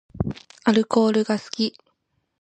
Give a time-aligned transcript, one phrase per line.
[0.63, 1.75] アルコールが好き